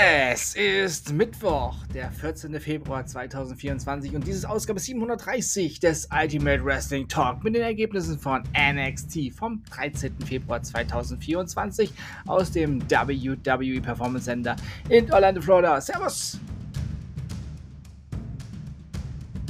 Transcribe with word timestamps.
Es 0.00 0.54
ist 0.54 1.12
Mittwoch, 1.12 1.74
der 1.92 2.12
14. 2.12 2.60
Februar 2.60 3.04
2024 3.04 4.14
und 4.14 4.24
dieses 4.24 4.44
Ausgabe 4.44 4.78
730 4.78 5.80
des 5.80 6.08
Ultimate 6.16 6.64
Wrestling 6.64 7.08
Talk 7.08 7.42
mit 7.42 7.56
den 7.56 7.62
Ergebnissen 7.62 8.16
von 8.16 8.44
NXT 8.56 9.34
vom 9.36 9.60
13. 9.72 10.12
Februar 10.24 10.62
2024 10.62 11.92
aus 12.28 12.52
dem 12.52 12.80
WWE 12.88 13.80
Performance 13.80 14.26
Center 14.26 14.54
in 14.88 15.12
Orlando, 15.12 15.40
Florida. 15.40 15.80
Servus! 15.80 16.38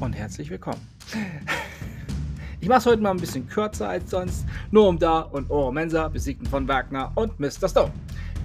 Und 0.00 0.14
herzlich 0.14 0.48
willkommen. 0.48 0.80
Ich 2.62 2.68
mache 2.68 2.78
es 2.78 2.86
heute 2.86 3.02
mal 3.02 3.10
ein 3.10 3.18
bisschen 3.18 3.46
kürzer 3.46 3.90
als 3.90 4.08
sonst. 4.08 4.46
Nur 4.70 4.88
um 4.88 4.98
da 4.98 5.20
und 5.20 5.50
Oro 5.50 5.70
Mensa 5.70 6.08
besiegten 6.08 6.46
von 6.46 6.66
Wagner 6.66 7.12
und 7.14 7.38
Mr. 7.38 7.68
Stone. 7.68 7.92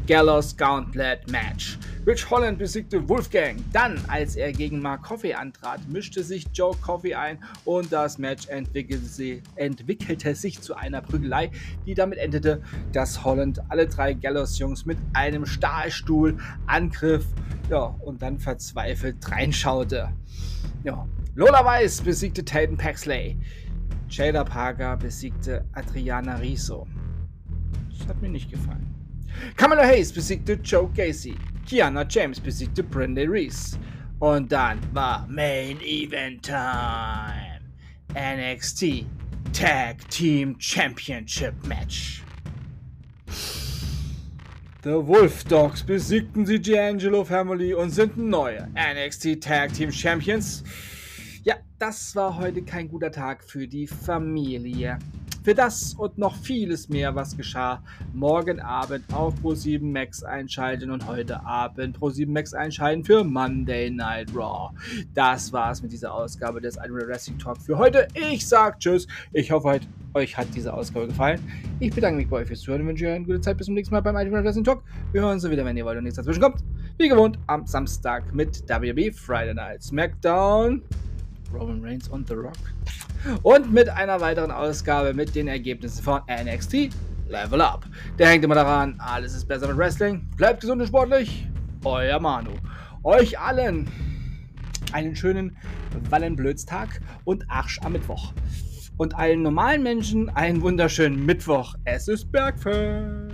Gallows 0.07 0.55
Gauntlet 0.55 1.29
Match. 1.31 1.79
Rich 2.05 2.29
Holland 2.29 2.59
besiegte 2.59 3.09
Wolfgang. 3.09 3.59
Dann, 3.73 3.99
als 4.07 4.35
er 4.35 4.51
gegen 4.51 4.79
Mark 4.79 5.01
Coffey 5.01 5.33
antrat, 5.33 5.79
mischte 5.89 6.23
sich 6.23 6.45
Joe 6.53 6.75
Coffey 6.79 7.15
ein 7.15 7.39
und 7.63 7.91
das 7.91 8.19
Match 8.19 8.47
entwickelte, 8.47 9.41
entwickelte 9.55 10.35
sich 10.35 10.61
zu 10.61 10.75
einer 10.75 11.01
Prügelei, 11.01 11.49
die 11.87 11.95
damit 11.95 12.19
endete, 12.19 12.61
dass 12.91 13.23
Holland 13.23 13.59
alle 13.69 13.87
drei 13.87 14.13
Gallows-Jungs 14.13 14.85
mit 14.85 14.99
einem 15.13 15.47
Stahlstuhl 15.47 16.37
angriff 16.67 17.25
ja, 17.71 17.95
und 18.01 18.21
dann 18.21 18.37
verzweifelt 18.37 19.17
reinschaute. 19.31 20.09
Ja. 20.83 21.07
Lola 21.33 21.65
Weiss 21.65 21.99
besiegte 21.99 22.45
Tatum 22.45 22.77
Paxley. 22.77 23.37
Jada 24.07 24.43
Parker 24.43 24.95
besiegte 24.97 25.65
Adriana 25.73 26.35
Riso. 26.35 26.87
Das 27.89 28.07
hat 28.07 28.21
mir 28.21 28.29
nicht 28.29 28.51
gefallen. 28.51 28.94
Kamala 29.55 29.83
Hayes 29.83 30.11
besiegte 30.11 30.53
Joe 30.63 30.89
Casey. 30.95 31.35
Kiana 31.65 32.05
James 32.07 32.39
besiegte 32.39 32.83
Brenda 32.83 33.23
Reese. 33.23 33.77
Und 34.19 34.51
dann 34.51 34.79
war 34.93 35.27
Main 35.27 35.79
Event 35.81 36.43
Time. 36.43 37.61
NXT 38.13 39.05
Tag 39.51 40.09
Team 40.09 40.55
Championship 40.59 41.53
Match. 41.67 42.23
The 44.83 44.91
Wolf 44.91 45.43
Dogs 45.45 45.83
besiegten 45.83 46.45
die 46.45 46.59
D'Angelo 46.59 47.25
Family 47.25 47.73
und 47.73 47.89
sind 47.89 48.17
neue 48.17 48.69
NXT 48.75 49.41
Tag 49.41 49.73
Team 49.73 49.91
Champions. 49.91 50.63
Ja, 51.43 51.55
das 51.79 52.15
war 52.15 52.37
heute 52.37 52.61
kein 52.61 52.87
guter 52.87 53.11
Tag 53.11 53.43
für 53.43 53.67
die 53.67 53.87
Familie. 53.87 54.99
Für 55.45 55.53
das 55.53 55.93
und 55.93 56.17
noch 56.17 56.35
vieles 56.37 56.89
mehr, 56.89 57.13
was 57.13 57.37
geschah, 57.37 57.83
morgen 58.13 58.59
Abend 58.59 59.03
auf 59.13 59.35
Pro7 59.43 59.79
Max 59.79 60.23
einschalten 60.23 60.89
und 60.89 61.05
heute 61.05 61.45
Abend 61.45 61.99
Pro7 61.99 62.27
Max 62.27 62.55
einschalten 62.55 63.03
für 63.03 63.23
Monday 63.23 63.91
Night 63.91 64.35
Raw. 64.35 64.75
Das 65.13 65.53
war's 65.53 65.83
mit 65.83 65.91
dieser 65.91 66.11
Ausgabe 66.11 66.61
des 66.61 66.79
Animal 66.79 67.07
Wrestling 67.07 67.37
Talk 67.37 67.61
für 67.61 67.77
heute. 67.77 68.07
Ich 68.15 68.47
sag 68.47 68.79
Tschüss. 68.79 69.05
Ich 69.33 69.51
hoffe, 69.51 69.81
euch 70.15 70.35
hat 70.35 70.47
diese 70.55 70.73
Ausgabe 70.73 71.05
gefallen. 71.05 71.39
Ich 71.79 71.93
bedanke 71.93 72.17
mich 72.17 72.27
bei 72.27 72.37
euch 72.37 72.47
fürs 72.47 72.61
Zuhören 72.61 72.81
und 72.81 72.87
wünsche 72.87 73.05
euch 73.05 73.13
eine 73.13 73.25
gute 73.25 73.41
Zeit. 73.41 73.55
Bis 73.55 73.65
zum 73.67 73.75
nächsten 73.75 73.93
Mal 73.93 74.01
beim 74.01 74.15
Animal 74.15 74.43
Wrestling 74.43 74.63
Talk. 74.63 74.81
Wir 75.11 75.21
hören 75.21 75.33
uns 75.33 75.47
wieder, 75.47 75.63
wenn 75.63 75.77
ihr 75.77 75.85
wollt 75.85 75.99
und 75.99 76.05
nichts 76.05 76.17
dazwischen 76.17 76.41
kommt. 76.41 76.63
Wie 76.97 77.07
gewohnt 77.07 77.37
am 77.45 77.67
Samstag 77.67 78.33
mit 78.33 78.67
WB 78.67 79.11
Friday 79.11 79.53
Night 79.53 79.83
SmackDown. 79.83 80.81
Roman 81.53 81.83
Reigns 81.83 82.07
und 82.07 82.27
The 82.27 82.33
Rock. 82.33 82.57
Und 83.43 83.73
mit 83.73 83.89
einer 83.89 84.21
weiteren 84.21 84.51
Ausgabe 84.51 85.13
mit 85.13 85.35
den 85.35 85.47
Ergebnissen 85.47 86.03
von 86.03 86.21
NXT 86.29 86.89
Level 87.27 87.61
Up. 87.61 87.85
Der 88.19 88.27
hängt 88.27 88.43
immer 88.43 88.55
daran, 88.55 88.95
alles 88.99 89.33
ist 89.33 89.47
besser 89.47 89.67
mit 89.67 89.77
Wrestling. 89.77 90.29
Bleibt 90.37 90.61
gesund 90.61 90.81
und 90.81 90.87
sportlich. 90.87 91.47
Euer 91.83 92.19
Manu. 92.19 92.51
Euch 93.03 93.39
allen 93.39 93.87
einen 94.91 95.15
schönen 95.15 95.57
Wallenblödstag 96.09 97.01
und 97.23 97.49
Arsch 97.49 97.79
am 97.83 97.93
Mittwoch. 97.93 98.33
Und 98.97 99.15
allen 99.15 99.41
normalen 99.41 99.83
Menschen 99.83 100.29
einen 100.29 100.61
wunderschönen 100.61 101.25
Mittwoch. 101.25 101.75
Es 101.83 102.07
ist 102.07 102.31
Bergfest. 102.31 103.24